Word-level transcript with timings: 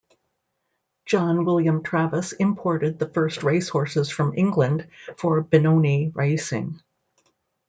John 1.05 1.45
William 1.45 1.83
Travis 1.83 2.31
imported 2.31 2.97
the 2.97 3.07
first 3.07 3.43
race 3.43 3.69
horses 3.69 4.09
from 4.09 4.35
England 4.35 4.89
for 5.15 5.41
Benoni 5.41 6.09
racing. 6.15 6.81